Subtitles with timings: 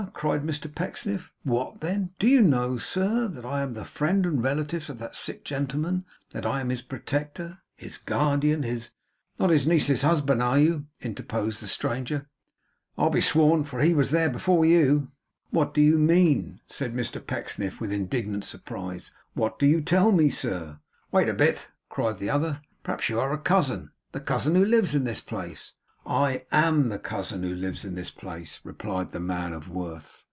[0.13, 1.31] cried Mr Pecksniff.
[1.43, 2.09] 'What then?
[2.17, 6.05] Do you know, sir, that I am the friend and relative of that sick gentleman?
[6.31, 8.89] That I am his protector, his guardian, his'
[9.39, 12.25] 'Not his niece's husband,' interposed the stranger,
[12.97, 15.11] 'I'll be sworn; for he was there before you.'
[15.51, 19.11] 'What do you mean?' said Mr Pecksniff, with indignant surprise.
[19.35, 20.79] 'What do you tell me, sir?'
[21.11, 24.95] 'Wait a bit!' cried the other, 'Perhaps you are a cousin the cousin who lives
[24.95, 25.73] in this place?'
[26.03, 30.17] 'I AM the cousin who lives in this place,' replied the man of worth.